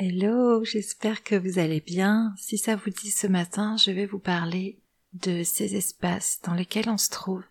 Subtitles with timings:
[0.00, 2.32] Hello, j'espère que vous allez bien.
[2.36, 4.78] Si ça vous dit ce matin, je vais vous parler
[5.12, 7.42] de ces espaces dans lesquels on se trouve.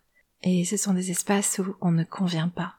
[0.42, 2.76] Et ce sont des espaces où on ne convient pas,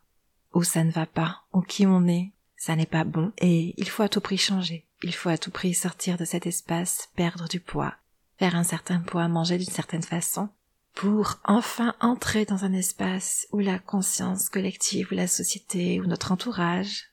[0.56, 3.88] où ça ne va pas, où qui on est, ça n'est pas bon, et il
[3.88, 4.88] faut à tout prix changer.
[5.04, 7.94] Il faut à tout prix sortir de cet espace, perdre du poids,
[8.40, 10.50] faire un certain poids, manger d'une certaine façon,
[10.96, 16.32] pour enfin entrer dans un espace où la conscience collective, ou la société, ou notre
[16.32, 17.12] entourage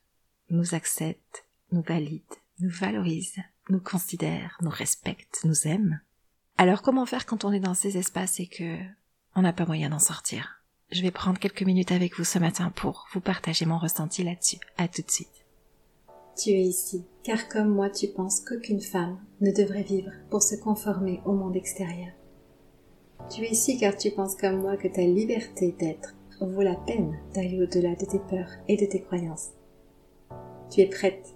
[0.49, 2.23] nous accepte, nous valide,
[2.61, 3.37] nous valorise,
[3.69, 6.01] nous considère, nous respecte, nous aime.
[6.59, 8.79] Alors comment faire quand on est dans ces espaces et que
[9.35, 10.63] on n'a pas moyen d'en sortir?
[10.91, 14.59] Je vais prendre quelques minutes avec vous ce matin pour vous partager mon ressenti là-dessus.
[14.79, 15.45] À tout de suite.
[16.37, 20.55] Tu es ici, car comme moi tu penses qu'aucune femme ne devrait vivre pour se
[20.55, 22.13] conformer au monde extérieur.
[23.31, 27.19] Tu es ici car tu penses comme moi que ta liberté d'être vaut la peine
[27.35, 29.51] d'aller au-delà de tes peurs et de tes croyances.
[30.71, 31.36] Tu es prête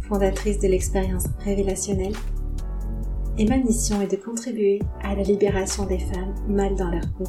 [0.11, 2.15] fondatrice de l'expérience révélationnelle,
[3.37, 7.23] et ma mission est de contribuer à la libération des femmes mal dans leur peau.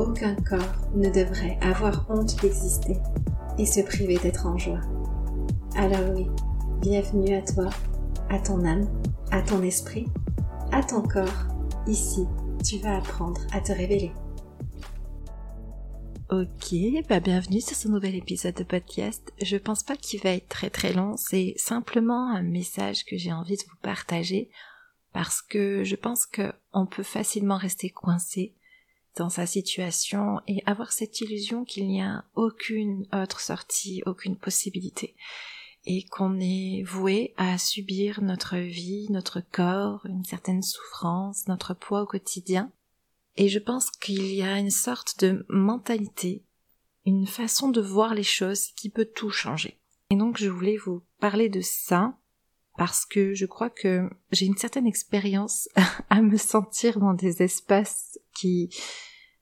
[0.00, 2.96] Aucun corps ne devrait avoir honte d'exister
[3.58, 4.80] et se priver d'être en joie.
[5.76, 6.26] Alors oui,
[6.80, 7.70] bienvenue à toi,
[8.28, 8.88] à ton âme,
[9.30, 10.08] à ton esprit,
[10.72, 11.46] à ton corps.
[11.86, 12.26] Ici,
[12.64, 14.10] tu vas apprendre à te révéler.
[16.28, 16.74] Ok,
[17.08, 19.32] bah bienvenue sur ce nouvel épisode de podcast.
[19.40, 23.32] Je pense pas qu'il va être très très long, c'est simplement un message que j'ai
[23.32, 24.50] envie de vous partager
[25.12, 28.56] parce que je pense qu'on peut facilement rester coincé
[29.16, 35.14] dans sa situation et avoir cette illusion qu'il n'y a aucune autre sortie, aucune possibilité
[35.84, 42.02] et qu'on est voué à subir notre vie, notre corps, une certaine souffrance, notre poids
[42.02, 42.72] au quotidien
[43.36, 46.44] et je pense qu'il y a une sorte de mentalité,
[47.04, 49.78] une façon de voir les choses qui peut tout changer.
[50.10, 52.16] Et donc je voulais vous parler de ça
[52.76, 55.68] parce que je crois que j'ai une certaine expérience
[56.10, 58.70] à me sentir dans des espaces qui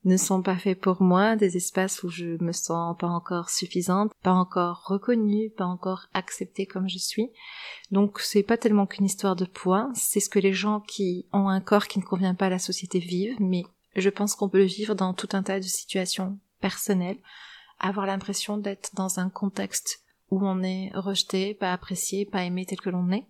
[0.04, 4.12] ne sont pas faits pour moi, des espaces où je me sens pas encore suffisante,
[4.22, 7.30] pas encore reconnue, pas encore acceptée comme je suis.
[7.90, 11.48] Donc c'est pas tellement qu'une histoire de poids, c'est ce que les gens qui ont
[11.48, 13.64] un corps qui ne convient pas à la société vivent, mais
[13.96, 17.18] je pense qu'on peut le vivre dans tout un tas de situations personnelles,
[17.78, 20.00] avoir l'impression d'être dans un contexte
[20.30, 23.26] où on est rejeté, pas apprécié, pas aimé tel que l'on est,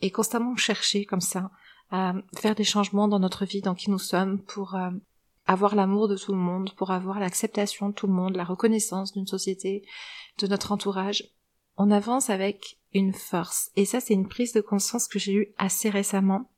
[0.00, 1.50] et constamment chercher comme ça
[1.90, 4.90] à faire des changements dans notre vie, dans qui nous sommes, pour euh,
[5.46, 9.12] avoir l'amour de tout le monde, pour avoir l'acceptation de tout le monde, la reconnaissance
[9.12, 9.86] d'une société,
[10.38, 11.24] de notre entourage.
[11.76, 13.70] On avance avec une force.
[13.76, 16.50] Et ça, c'est une prise de conscience que j'ai eue assez récemment.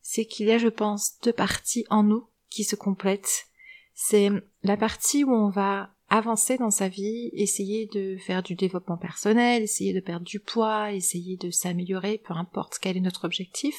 [0.00, 3.46] C'est qu'il y a, je pense, deux parties en nous qui se complète.
[3.94, 4.30] C'est
[4.62, 9.62] la partie où on va avancer dans sa vie, essayer de faire du développement personnel,
[9.62, 13.74] essayer de perdre du poids, essayer de s'améliorer, peu importe quel est notre objectif,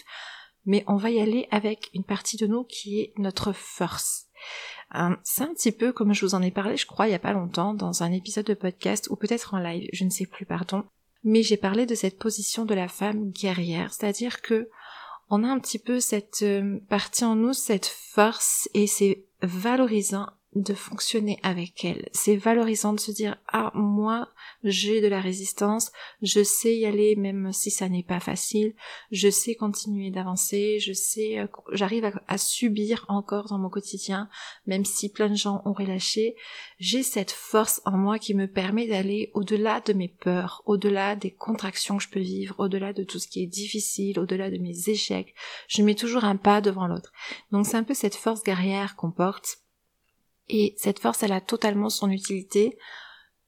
[0.65, 4.27] mais on va y aller avec une partie de nous qui est notre force.
[4.95, 7.15] Euh, c'est un petit peu comme je vous en ai parlé, je crois, il y
[7.15, 10.25] a pas longtemps, dans un épisode de podcast, ou peut-être en live, je ne sais
[10.25, 10.85] plus, pardon,
[11.23, 14.69] mais j'ai parlé de cette position de la femme guerrière, c'est-à-dire que
[15.33, 20.27] on a un petit peu cette euh, partie en nous, cette force, et c'est valorisant
[20.55, 22.09] de fonctionner avec elle.
[22.11, 24.29] C'est valorisant de se dire ah moi
[24.63, 25.91] j'ai de la résistance,
[26.21, 28.73] je sais y aller même si ça n'est pas facile,
[29.11, 34.29] je sais continuer d'avancer, je sais euh, j'arrive à, subir encore dans mon quotidien
[34.65, 36.35] même si plein de gens ont relâché,
[36.79, 41.31] j'ai cette force en moi qui me permet d'aller au-delà de mes peurs, au-delà des
[41.31, 44.89] contractions que je peux vivre, au-delà de tout ce qui est difficile, au-delà de mes
[44.89, 45.33] échecs.
[45.67, 47.11] Je mets toujours un pas devant l'autre.
[47.51, 49.62] Donc c'est un peu cette force guerrière qu'on porte
[50.53, 52.77] et cette force, elle a totalement son utilité.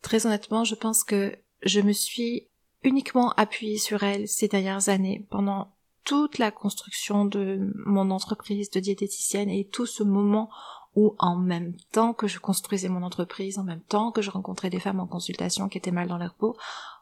[0.02, 2.50] Très honnêtement, je pense que je me suis
[2.82, 8.80] uniquement appuyée sur elle ces dernières années, pendant toute la construction de mon entreprise de
[8.80, 10.50] diététicienne et tout ce moment
[10.96, 14.72] où en même temps que je construisais mon entreprise, en même temps que je rencontrais
[14.72, 16.58] des femmes en consultation qui étaient mal dans leur peau,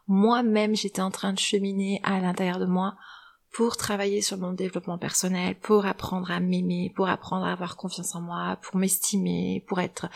[0.06, 2.94] moi-même j'étais en train de cheminer à l'intérieur de moi
[3.54, 8.16] pour travailler sur mon développement personnel, pour apprendre à m'aimer, pour apprendre à avoir confiance
[8.16, 10.08] en moi, pour m'estimer, pour être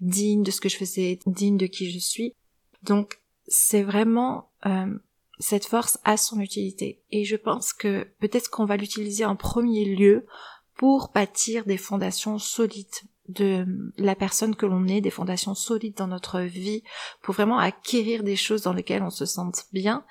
[0.00, 2.34] digne de ce que je faisais, digne de qui je suis.
[2.82, 4.94] Donc c'est vraiment euh,
[5.38, 7.02] cette force a son utilité.
[7.10, 10.26] Et je pense que peut-être qu'on va l'utiliser en premier lieu
[10.74, 12.86] pour bâtir des fondations solides
[13.28, 13.64] de
[13.96, 16.82] la personne que l'on est, des fondations solides dans notre vie,
[17.22, 20.04] pour vraiment acquérir des choses dans lesquelles on se sente bien.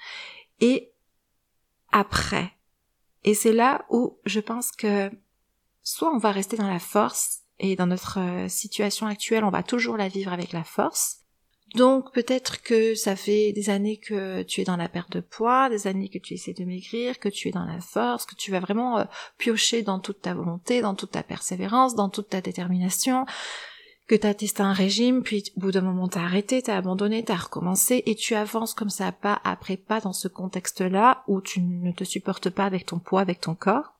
[0.61, 0.91] Et
[1.91, 2.53] après,
[3.23, 5.11] et c'est là où je pense que
[5.83, 9.61] soit on va rester dans la force, et dans notre euh, situation actuelle, on va
[9.61, 11.21] toujours la vivre avec la force,
[11.75, 15.69] donc peut-être que ça fait des années que tu es dans la perte de poids,
[15.69, 18.51] des années que tu essaies de maigrir, que tu es dans la force, que tu
[18.51, 19.05] vas vraiment euh,
[19.37, 23.25] piocher dans toute ta volonté, dans toute ta persévérance, dans toute ta détermination,
[24.11, 27.37] que tu testé un régime, puis au bout d'un moment t'as arrêté, t'as abandonné, t'as
[27.37, 31.93] recommencé, et tu avances comme ça pas après pas dans ce contexte-là où tu ne
[31.93, 33.93] te supportes pas avec ton poids, avec ton corps.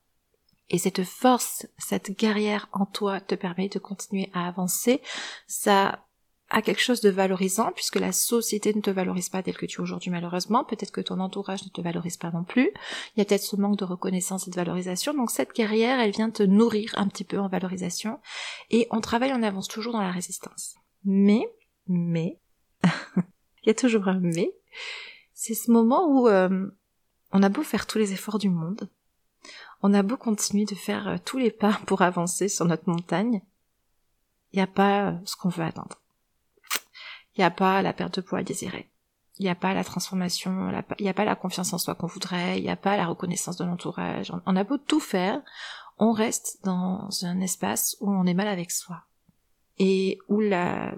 [0.70, 5.02] Et cette force, cette guerrière en toi te permet de continuer à avancer.
[5.48, 6.04] Ça
[6.52, 9.80] à quelque chose de valorisant, puisque la société ne te valorise pas tel que tu
[9.80, 12.70] es aujourd'hui malheureusement, peut-être que ton entourage ne te valorise pas non plus,
[13.16, 16.12] il y a peut-être ce manque de reconnaissance et de valorisation, donc cette carrière, elle
[16.12, 18.20] vient te nourrir un petit peu en valorisation,
[18.70, 20.76] et on travaille, on avance toujours dans la résistance.
[21.06, 21.48] Mais,
[21.88, 22.40] mais,
[22.84, 24.54] il y a toujours un mais,
[25.34, 26.70] c'est ce moment où euh,
[27.32, 28.90] on a beau faire tous les efforts du monde,
[29.82, 33.42] on a beau continuer de faire euh, tous les pas pour avancer sur notre montagne,
[34.52, 36.02] il n'y a pas euh, ce qu'on veut attendre.
[37.36, 38.90] Il n'y a pas la perte de poids désirée.
[39.40, 40.70] Il n'y a pas la transformation,
[41.00, 43.08] il n'y a pas la confiance en soi qu'on voudrait, il n'y a pas la
[43.08, 44.32] reconnaissance de l'entourage.
[44.46, 45.42] On a beau tout faire,
[45.98, 49.04] on reste dans un espace où on est mal avec soi.
[49.80, 50.94] Et où la,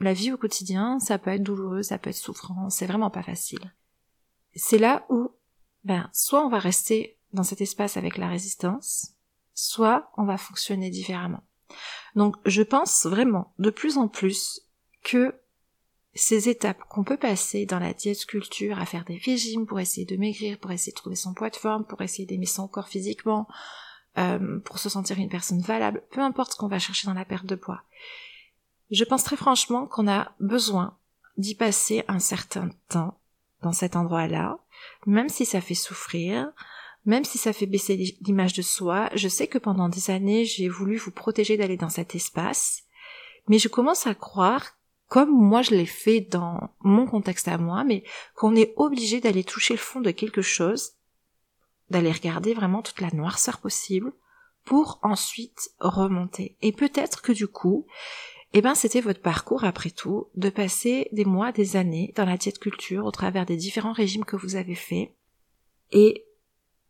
[0.00, 3.22] la vie au quotidien, ça peut être douloureux, ça peut être souffrant, c'est vraiment pas
[3.22, 3.74] facile.
[4.54, 5.30] C'est là où,
[5.84, 9.14] ben, soit on va rester dans cet espace avec la résistance,
[9.54, 11.42] soit on va fonctionner différemment.
[12.14, 14.62] Donc je pense vraiment de plus en plus
[15.02, 15.34] que
[16.14, 20.06] ces étapes qu'on peut passer dans la diète culture à faire des régimes pour essayer
[20.06, 22.88] de maigrir, pour essayer de trouver son poids de forme, pour essayer d'aimer son corps
[22.88, 23.46] physiquement,
[24.16, 27.24] euh, pour se sentir une personne valable, peu importe ce qu'on va chercher dans la
[27.24, 27.82] perte de poids.
[28.90, 30.96] Je pense très franchement qu'on a besoin
[31.36, 33.20] d'y passer un certain temps
[33.62, 34.58] dans cet endroit-là,
[35.06, 36.50] même si ça fait souffrir,
[37.04, 39.10] même si ça fait baisser l'image de soi.
[39.14, 42.82] Je sais que pendant des années, j'ai voulu vous protéger d'aller dans cet espace,
[43.48, 44.77] mais je commence à croire
[45.08, 49.44] comme moi je l'ai fait dans mon contexte à moi, mais qu'on est obligé d'aller
[49.44, 50.92] toucher le fond de quelque chose,
[51.90, 54.12] d'aller regarder vraiment toute la noirceur possible,
[54.64, 56.58] pour ensuite remonter.
[56.60, 57.86] Et peut-être que du coup,
[58.52, 62.36] eh ben c'était votre parcours après tout, de passer des mois, des années dans la
[62.36, 65.14] diète culture au travers des différents régimes que vous avez faits.
[65.90, 66.26] Et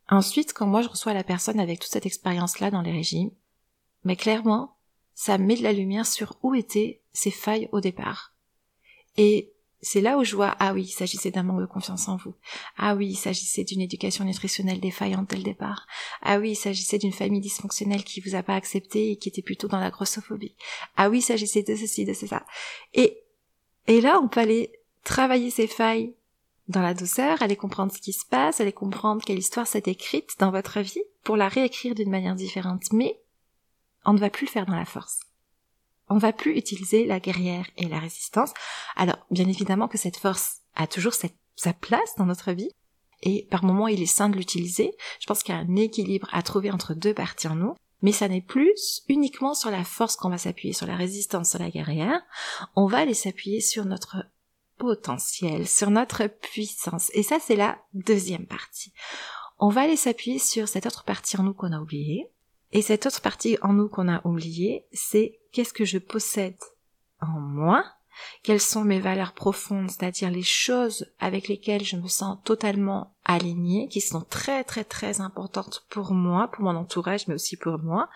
[0.09, 3.31] ensuite, quand moi je reçois la personne avec toute cette expérience-là dans les régimes,
[4.03, 4.77] mais clairement,
[5.19, 8.33] ça met de la lumière sur où étaient ses failles au départ.
[9.17, 9.51] Et
[9.81, 12.35] c'est là où je vois, ah oui, il s'agissait d'un manque de confiance en vous.
[12.77, 15.87] Ah oui, il s'agissait d'une éducation nutritionnelle défaillante dès le départ.
[16.21, 19.41] Ah oui, il s'agissait d'une famille dysfonctionnelle qui vous a pas accepté et qui était
[19.41, 20.55] plutôt dans la grossophobie.
[20.95, 22.45] Ah oui, il s'agissait de ceci, de ça.
[22.93, 23.21] Et,
[23.87, 24.71] et là, on peut aller
[25.03, 26.15] travailler ces failles
[26.69, 30.35] dans la douceur, aller comprendre ce qui se passe, aller comprendre quelle histoire s'est écrite
[30.39, 32.83] dans votre vie pour la réécrire d'une manière différente.
[32.93, 33.19] Mais
[34.05, 35.21] on ne va plus le faire dans la force.
[36.09, 38.51] On ne va plus utiliser la guerrière et la résistance.
[38.95, 42.71] Alors, bien évidemment que cette force a toujours sa place dans notre vie,
[43.21, 44.93] et par moments il est sain de l'utiliser.
[45.19, 47.75] Je pense qu'il y a un équilibre à trouver entre deux parties en nous.
[48.01, 51.59] Mais ça n'est plus uniquement sur la force qu'on va s'appuyer, sur la résistance, sur
[51.59, 52.21] la guerrière.
[52.77, 54.25] On va aller s'appuyer sur notre
[54.77, 57.11] potentiel, sur notre puissance.
[57.13, 58.93] Et ça, c'est la deuxième partie.
[59.57, 62.31] On va aller s'appuyer sur cette autre partie en nous qu'on a oubliée,
[62.71, 66.57] et cette autre partie en nous qu'on a oubliée, c'est qu'est-ce que je possède
[67.21, 67.83] en moi,
[68.43, 73.87] quelles sont mes valeurs profondes, c'est-à-dire les choses avec lesquelles je me sens totalement alignée,
[73.87, 78.09] qui sont très très très importantes pour moi, pour mon entourage, mais aussi pour moi,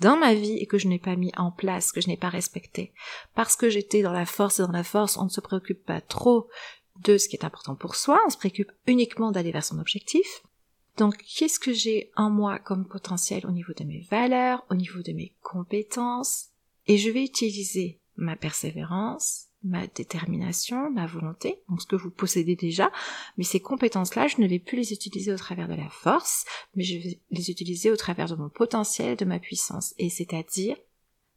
[0.00, 2.28] dans ma vie et que je n'ai pas mis en place, que je n'ai pas
[2.28, 2.92] respecté.
[3.34, 6.00] Parce que j'étais dans la force et dans la force, on ne se préoccupe pas
[6.00, 6.48] trop
[7.04, 10.42] de ce qui est important pour soi, on se préoccupe uniquement d'aller vers son objectif.
[11.00, 15.00] Donc, qu'est-ce que j'ai en moi comme potentiel au niveau de mes valeurs, au niveau
[15.00, 16.48] de mes compétences?
[16.86, 22.54] Et je vais utiliser ma persévérance, ma détermination, ma volonté, donc ce que vous possédez
[22.54, 22.92] déjà,
[23.38, 26.84] mais ces compétences-là, je ne vais plus les utiliser au travers de la force, mais
[26.84, 29.94] je vais les utiliser au travers de mon potentiel, de ma puissance.
[29.96, 30.76] Et c'est-à-dire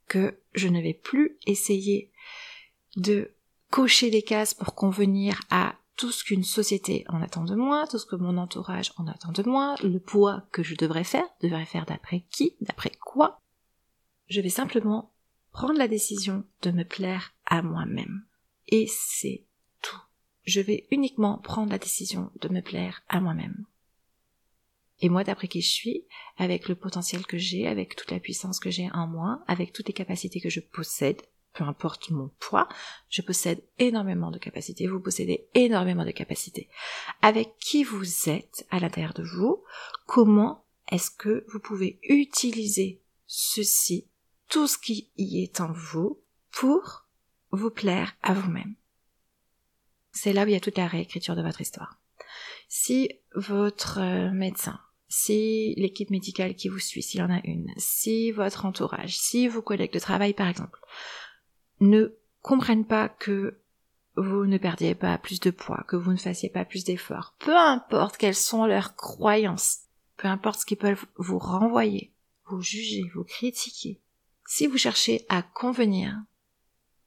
[0.09, 2.11] que je ne vais plus essayer
[2.97, 3.31] de
[3.69, 7.99] cocher les cases pour convenir à tout ce qu'une société en attend de moi, tout
[7.99, 11.65] ce que mon entourage en attend de moi, le poids que je devrais faire, devrais
[11.65, 13.41] faire d'après qui, d'après quoi.
[14.27, 15.13] Je vais simplement
[15.51, 18.25] prendre la décision de me plaire à moi-même.
[18.67, 19.45] Et c'est
[19.81, 20.01] tout.
[20.45, 23.65] je vais uniquement prendre la décision de me plaire à moi-même.
[24.99, 26.05] Et moi, d'après qui je suis,
[26.37, 29.87] avec le potentiel que j'ai, avec toute la puissance que j'ai en moi, avec toutes
[29.87, 31.21] les capacités que je possède,
[31.53, 32.67] peu importe mon poids,
[33.09, 36.69] je possède énormément de capacités, vous possédez énormément de capacités.
[37.21, 39.63] Avec qui vous êtes à l'intérieur de vous,
[40.05, 44.07] comment est-ce que vous pouvez utiliser ceci,
[44.49, 47.07] tout ce qui y est en vous, pour
[47.51, 48.75] vous plaire à vous-même?
[50.11, 51.99] C'est là où il y a toute la réécriture de votre histoire.
[52.67, 57.71] Si votre euh, médecin, si l'équipe médicale qui vous suit, s'il y en a une,
[57.77, 60.79] si votre entourage, si vos collègues de travail par exemple,
[61.89, 63.59] ne comprennent pas que
[64.15, 67.55] vous ne perdiez pas plus de poids, que vous ne fassiez pas plus d'efforts, peu
[67.55, 69.79] importe quelles sont leurs croyances,
[70.17, 72.13] peu importe ce qu'ils peuvent vous renvoyer,
[72.45, 73.99] vous juger, vous critiquer,
[74.45, 76.15] si vous cherchez à convenir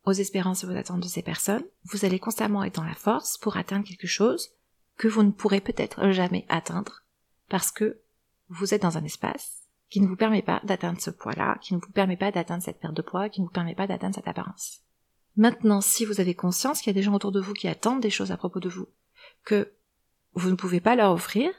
[0.05, 3.39] aux espérances et aux attentes de ces personnes, vous allez constamment être dans la force
[3.39, 4.51] pour atteindre quelque chose
[4.97, 7.03] que vous ne pourrez peut-être jamais atteindre
[7.49, 8.01] parce que
[8.49, 11.81] vous êtes dans un espace qui ne vous permet pas d'atteindre ce poids-là, qui ne
[11.81, 14.29] vous permet pas d'atteindre cette perte de poids, qui ne vous permet pas d'atteindre cette
[14.29, 14.81] apparence.
[15.37, 18.01] Maintenant, si vous avez conscience qu'il y a des gens autour de vous qui attendent
[18.01, 18.89] des choses à propos de vous,
[19.45, 19.73] que
[20.35, 21.51] vous ne pouvez pas leur offrir,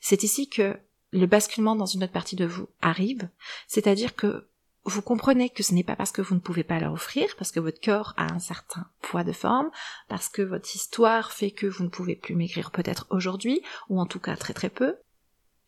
[0.00, 0.78] c'est ici que
[1.12, 3.28] le basculement dans une autre partie de vous arrive,
[3.66, 4.48] c'est-à-dire que
[4.84, 7.52] vous comprenez que ce n'est pas parce que vous ne pouvez pas leur offrir, parce
[7.52, 9.70] que votre corps a un certain poids de forme,
[10.08, 14.06] parce que votre histoire fait que vous ne pouvez plus maigrir peut-être aujourd'hui, ou en
[14.06, 14.96] tout cas très très peu,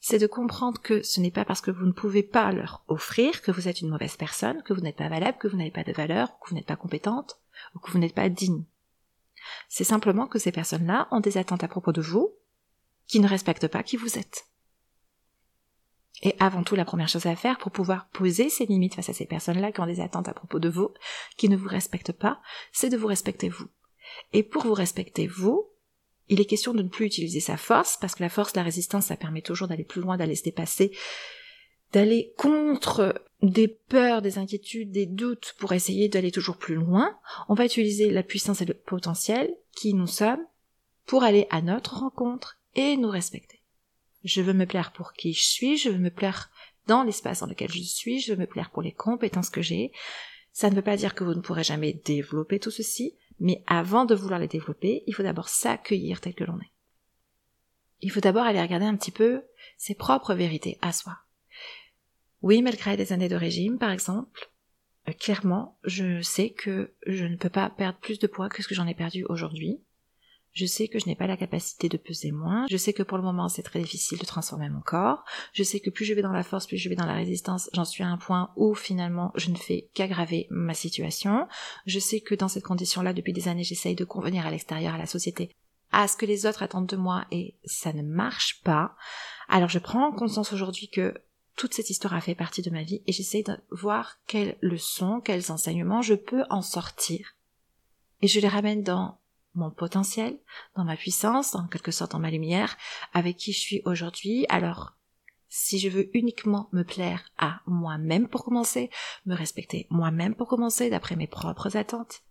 [0.06, 3.40] c'est de comprendre que ce n'est pas parce que vous ne pouvez pas leur offrir
[3.40, 5.82] que vous êtes une mauvaise personne, que vous n'êtes pas valable, que vous n'avez pas
[5.82, 7.40] de valeur, que vous n'êtes pas compétente,
[7.74, 8.64] ou que vous n'êtes pas digne.
[9.70, 12.34] C'est simplement que ces personnes-là ont des attentes à propos de vous
[13.06, 14.44] qui ne respectent pas qui vous êtes.
[16.20, 19.14] Et avant tout, la première chose à faire pour pouvoir poser ces limites face à
[19.14, 20.92] ces personnes-là qui ont des attentes à propos de vous,
[21.38, 22.42] qui ne vous respectent pas,
[22.72, 23.70] c'est de vous respecter vous.
[24.34, 25.70] Et pour vous respecter vous,
[26.28, 29.06] il est question de ne plus utiliser sa force, parce que la force, la résistance,
[29.06, 30.92] ça permet toujours d'aller plus loin, d'aller se dépasser,
[31.92, 37.16] d'aller contre des peurs, des inquiétudes, des doutes pour essayer d'aller toujours plus loin.
[37.48, 40.44] On va utiliser la puissance et le potentiel qui nous sommes
[41.06, 43.62] pour aller à notre rencontre et nous respecter.
[44.24, 46.50] Je veux me plaire pour qui je suis, je veux me plaire
[46.86, 49.92] dans l'espace dans lequel je suis, je veux me plaire pour les compétences que j'ai.
[50.52, 54.04] Ça ne veut pas dire que vous ne pourrez jamais développer tout ceci, mais avant
[54.04, 56.72] de vouloir les développer, il faut d'abord s'accueillir tel que l'on est.
[58.00, 59.42] Il faut d'abord aller regarder un petit peu
[59.76, 61.16] ses propres vérités à soi.
[62.42, 64.50] Oui, malgré des années de régime, par exemple,
[65.08, 68.68] euh, clairement, je sais que je ne peux pas perdre plus de poids que ce
[68.68, 69.80] que j'en ai perdu aujourd'hui.
[70.54, 72.66] Je sais que je n'ai pas la capacité de peser moins.
[72.70, 75.24] Je sais que pour le moment, c'est très difficile de transformer mon corps.
[75.52, 77.68] Je sais que plus je vais dans la force, plus je vais dans la résistance,
[77.72, 81.48] j'en suis à un point où finalement, je ne fais qu'aggraver ma situation.
[81.86, 84.98] Je sais que dans cette condition-là, depuis des années, j'essaye de convenir à l'extérieur, à
[84.98, 85.50] la société,
[85.90, 88.94] à ce que les autres attendent de moi et ça ne marche pas.
[89.48, 91.14] Alors je prends conscience aujourd'hui que
[91.56, 95.20] toute cette histoire a fait partie de ma vie et j'essaye de voir quelles leçons,
[95.20, 97.34] quels enseignements je peux en sortir.
[98.22, 99.18] Et je les ramène dans
[99.54, 100.38] mon potentiel,
[100.76, 102.76] dans ma puissance, en quelque sorte dans ma lumière,
[103.12, 104.46] avec qui je suis aujourd'hui.
[104.48, 104.94] Alors,
[105.48, 108.90] si je veux uniquement me plaire à moi-même pour commencer,
[109.26, 112.22] me respecter moi-même pour commencer, d'après mes propres attentes,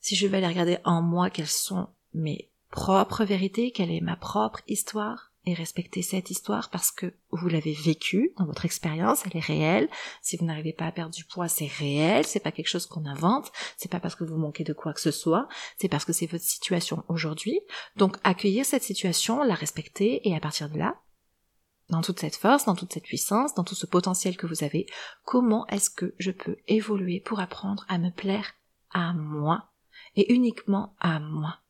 [0.00, 4.16] si je vais aller regarder en moi quelles sont mes propres vérités, quelle est ma
[4.16, 9.36] propre histoire, et respecter cette histoire parce que vous l'avez vécue dans votre expérience, elle
[9.36, 9.88] est réelle.
[10.20, 13.06] Si vous n'arrivez pas à perdre du poids, c'est réel, c'est pas quelque chose qu'on
[13.06, 16.12] invente, c'est pas parce que vous manquez de quoi que ce soit, c'est parce que
[16.12, 17.60] c'est votre situation aujourd'hui.
[17.96, 21.00] Donc accueillir cette situation, la respecter et à partir de là,
[21.88, 24.86] dans toute cette force, dans toute cette puissance, dans tout ce potentiel que vous avez,
[25.24, 28.54] comment est-ce que je peux évoluer pour apprendre à me plaire
[28.90, 29.70] à moi
[30.16, 31.60] et uniquement à moi?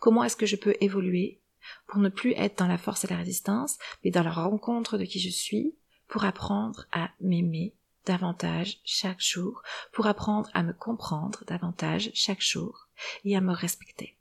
[0.00, 1.40] Comment est-ce que je peux évoluer
[1.86, 5.04] pour ne plus être dans la force et la résistance, mais dans la rencontre de
[5.04, 5.74] qui je suis,
[6.08, 7.74] pour apprendre à m'aimer
[8.06, 12.88] davantage chaque jour, pour apprendre à me comprendre davantage chaque jour
[13.24, 14.16] et à me respecter.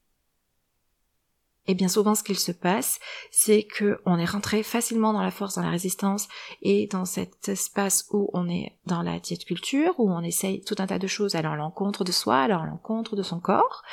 [1.66, 3.00] Et bien souvent, ce qu'il se passe,
[3.32, 6.28] c'est que on est rentré facilement dans la force, dans la résistance
[6.62, 10.76] et dans cet espace où on est dans la diète culture, où on essaye tout
[10.80, 13.84] un tas de choses à l'encontre de soi, à l'encontre de son corps.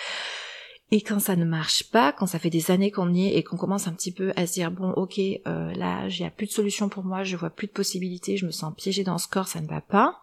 [0.92, 3.44] Et quand ça ne marche pas, quand ça fait des années qu'on y est et
[3.44, 6.52] qu'on commence un petit peu à se dire bon ok euh, là j'ai plus de
[6.52, 9.46] solution pour moi, je vois plus de possibilités, je me sens piégée dans ce corps,
[9.46, 10.20] ça ne va pas,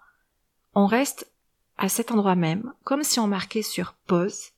[0.74, 1.32] on reste
[1.78, 4.50] à cet endroit même, comme si on marquait sur pause,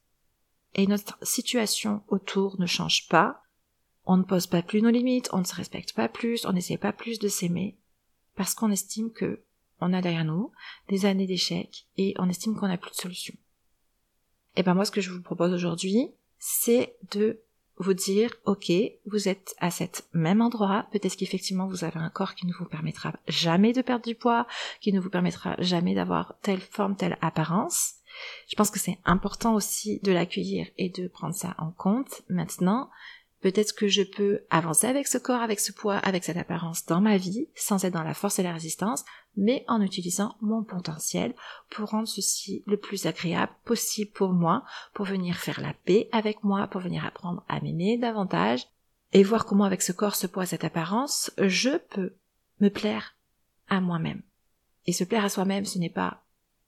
[0.76, 3.44] et notre situation autour ne change pas,
[4.06, 6.78] on ne pose pas plus nos limites, on ne se respecte pas plus, on n'essaie
[6.78, 7.78] pas plus de s'aimer,
[8.36, 9.44] parce qu'on estime que
[9.82, 10.52] on a derrière nous
[10.88, 13.36] des années d'échecs et on estime qu'on n'a plus de solution.
[14.56, 17.42] Et ben moi ce que je vous propose aujourd'hui, c'est de
[17.80, 18.72] vous dire, ok,
[19.06, 22.66] vous êtes à cet même endroit, peut-être qu'effectivement vous avez un corps qui ne vous
[22.66, 24.48] permettra jamais de perdre du poids,
[24.82, 27.94] qui ne vous permettra jamais d'avoir telle forme, telle apparence.
[28.50, 32.22] Je pense que c'est important aussi de l'accueillir et de prendre ça en compte.
[32.28, 32.90] Maintenant,
[33.42, 37.00] Peut-être que je peux avancer avec ce corps, avec ce poids, avec cette apparence dans
[37.00, 39.06] ma vie, sans être dans la force et la résistance,
[39.38, 41.34] mais en utilisant mon potentiel
[41.70, 46.44] pour rendre ceci le plus agréable possible pour moi, pour venir faire la paix avec
[46.44, 48.68] moi, pour venir apprendre à m'aimer davantage,
[49.14, 52.16] et voir comment avec ce corps, ce poids, cette apparence, je peux
[52.60, 53.16] me plaire
[53.70, 54.22] à moi-même.
[54.86, 56.24] Et se plaire à soi-même, ce n'est pas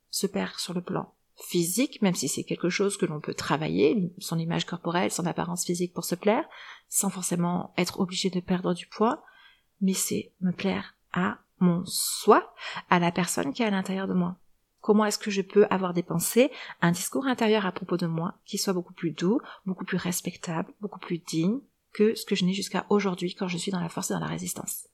[0.10, 1.14] se plaire sur le plan
[1.44, 5.66] physique, même si c'est quelque chose que l'on peut travailler, son image corporelle, son apparence
[5.66, 6.46] physique pour se plaire,
[6.90, 9.24] sans forcément être obligé de perdre du poids,
[9.82, 12.54] mais c'est me plaire à mon soi,
[12.90, 14.38] à la personne qui est à l'intérieur de moi.
[14.82, 18.40] Comment est-ce que je peux avoir des pensées, un discours intérieur à propos de moi
[18.46, 21.60] qui soit beaucoup plus doux, beaucoup plus respectable, beaucoup plus digne
[21.94, 24.20] que ce que je n'ai jusqu'à aujourd'hui quand je suis dans la force et dans
[24.20, 24.88] la résistance?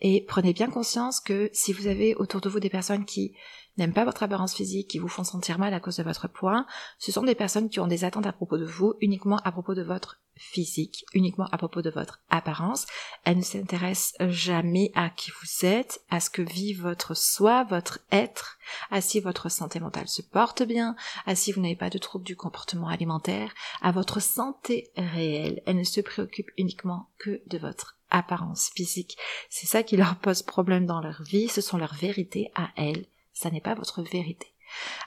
[0.00, 3.34] Et prenez bien conscience que si vous avez autour de vous des personnes qui
[3.76, 6.66] n'aiment pas votre apparence physique, qui vous font sentir mal à cause de votre poids,
[6.98, 9.74] ce sont des personnes qui ont des attentes à propos de vous, uniquement à propos
[9.74, 12.86] de votre physique, uniquement à propos de votre apparence.
[13.24, 18.00] Elles ne s'intéressent jamais à qui vous êtes, à ce que vit votre soi, votre
[18.10, 18.58] être,
[18.90, 22.24] à si votre santé mentale se porte bien, à si vous n'avez pas de troubles
[22.24, 25.62] du comportement alimentaire, à votre santé réelle.
[25.66, 29.16] Elles ne se préoccupent uniquement que de votre apparence physique.
[29.50, 33.06] C'est ça qui leur pose problème dans leur vie, ce sont leurs vérités à elles,
[33.34, 34.46] ça n'est pas votre vérité.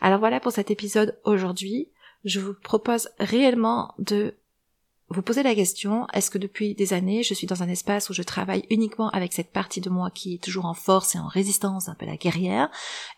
[0.02, 1.90] Alors voilà pour cet épisode aujourd'hui.
[2.24, 4.36] Je vous propose réellement de
[5.10, 8.14] vous poser la question, est-ce que depuis des années, je suis dans un espace où
[8.14, 11.28] je travaille uniquement avec cette partie de moi qui est toujours en force et en
[11.28, 12.70] résistance, un peu la guerrière,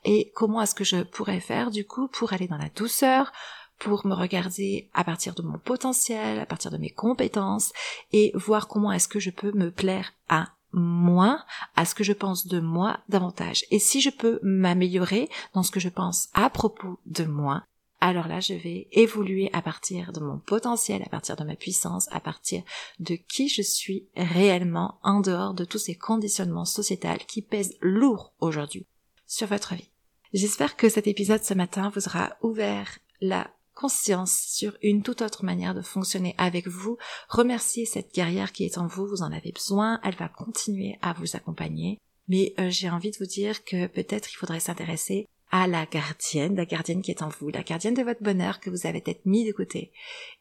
[0.06, 3.32] et comment est-ce que je pourrais faire du coup pour aller dans la douceur,
[3.80, 7.74] pour me regarder à partir de mon potentiel, à partir de mes compétences,
[8.12, 11.46] et voir comment est-ce que je peux me plaire à moi,
[11.76, 13.66] à ce que je pense de moi davantage.
[13.72, 17.64] Et si je peux m'améliorer dans ce que je pense à propos de moi,
[18.02, 22.08] alors là, je vais évoluer à partir de mon potentiel, à partir de ma puissance,
[22.12, 22.64] à partir
[23.00, 28.34] de qui je suis réellement en dehors de tous ces conditionnements sociétals qui pèsent lourd
[28.40, 28.86] aujourd'hui
[29.28, 29.90] sur votre vie.
[30.34, 33.50] J'espère que cet épisode ce matin vous aura ouvert la
[33.80, 36.98] conscience sur une toute autre manière de fonctionner avec vous.
[37.30, 41.14] Remerciez cette guerrière qui est en vous, vous en avez besoin, elle va continuer à
[41.14, 41.98] vous accompagner.
[42.28, 46.58] Mais euh, j'ai envie de vous dire que peut-être il faudrait s'intéresser à la gardienne,
[46.58, 49.26] la gardienne qui est en vous, la gardienne de votre bonheur que vous avez peut-être
[49.26, 49.94] mis de côté.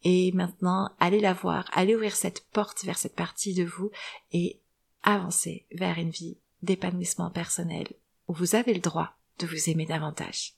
[0.03, 3.92] Et maintenant, allez la voir, allez ouvrir cette porte vers cette partie de vous
[4.33, 4.61] et
[5.05, 7.87] avancer vers une vie d'épanouissement personnel
[8.27, 10.57] où vous avez le droit de vous aimer davantage.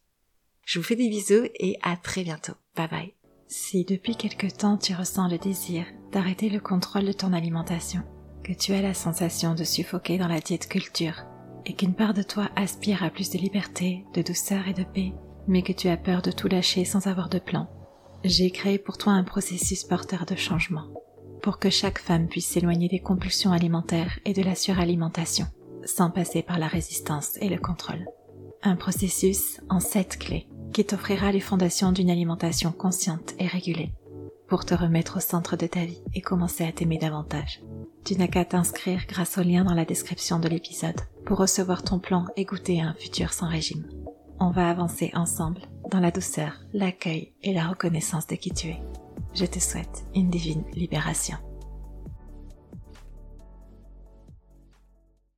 [0.71, 2.53] Je vous fais des bisous et à très bientôt.
[2.77, 3.15] Bye bye.
[3.49, 8.03] Si depuis quelque temps tu ressens le désir d'arrêter le contrôle de ton alimentation,
[8.45, 11.25] que tu as la sensation de suffoquer dans la diète culture,
[11.67, 15.13] et qu'une part de toi aspire à plus de liberté, de douceur et de paix,
[15.49, 17.67] mais que tu as peur de tout lâcher sans avoir de plan,
[18.23, 20.87] j'ai créé pour toi un processus porteur de changement,
[21.43, 25.47] pour que chaque femme puisse s'éloigner des compulsions alimentaires et de la suralimentation,
[25.85, 28.07] sans passer par la résistance et le contrôle.
[28.63, 33.93] Un processus en sept clés qui t'offrira les fondations d'une alimentation consciente et régulée
[34.49, 37.63] pour te remettre au centre de ta vie et commencer à t'aimer davantage.
[38.05, 41.99] Tu n'as qu'à t'inscrire grâce au lien dans la description de l'épisode pour recevoir ton
[41.99, 43.87] plan et goûter à un futur sans régime.
[44.41, 48.83] On va avancer ensemble dans la douceur, l'accueil et la reconnaissance de qui tu es.
[49.35, 51.37] Je te souhaite une divine libération.